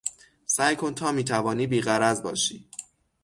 سعی 0.45 0.75
کن 0.75 0.93
تا 0.93 1.11
میتوانی 1.11 1.67
بی 1.67 1.81
غرض 1.81 2.21
باشی. 2.21 2.67